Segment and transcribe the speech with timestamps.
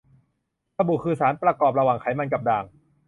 [0.75, 2.65] สบู่คือสารประกอบระหว่างไขมันกับด่าง